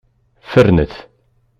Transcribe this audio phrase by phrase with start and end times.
[0.53, 0.93] Fernet!